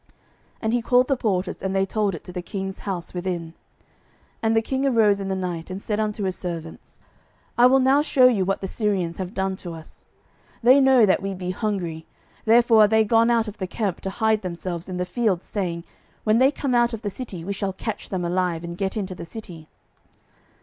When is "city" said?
17.11-17.43, 19.25-19.69